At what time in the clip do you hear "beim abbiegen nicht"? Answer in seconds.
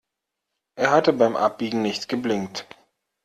1.13-2.09